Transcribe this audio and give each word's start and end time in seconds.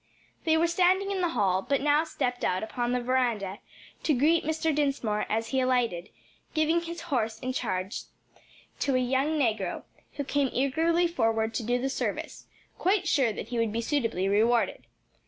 They 0.45 0.57
were 0.57 0.65
standing 0.65 1.11
in 1.11 1.21
the 1.21 1.29
hall, 1.37 1.61
but 1.61 1.79
now 1.79 2.03
stepped 2.05 2.43
out 2.43 2.63
upon 2.63 2.91
the 2.91 3.01
veranda 3.03 3.59
to 4.01 4.15
greet 4.15 4.43
Mr. 4.43 4.73
Dinsmore 4.73 5.27
as 5.29 5.49
he 5.49 5.59
alighted, 5.59 6.09
giving 6.55 6.81
his 6.81 7.01
horse 7.01 7.37
in 7.37 7.53
charge 7.53 8.05
to 8.79 8.95
a 8.95 8.99
young 8.99 9.37
negro 9.37 9.83
who 10.13 10.23
came 10.23 10.49
eagerly 10.53 11.05
forward 11.07 11.53
to 11.53 11.63
do 11.63 11.79
the 11.79 11.87
service, 11.87 12.47
quite 12.79 13.07
sure 13.07 13.31
that 13.31 13.49
he 13.49 13.59
would 13.59 13.71
be 13.71 13.81
suitably 13.81 14.27
rewarded. 14.27 14.87